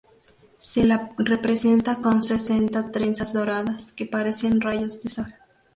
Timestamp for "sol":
5.11-5.33